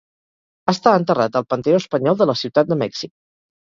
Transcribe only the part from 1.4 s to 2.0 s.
al Panteó